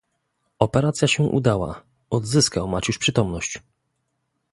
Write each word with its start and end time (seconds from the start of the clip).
"Operacja 0.59 1.07
się 1.07 1.23
udała: 1.23 1.83
odzyskał 2.09 2.67
Maciuś 2.67 2.97
przytomność." 2.97 3.59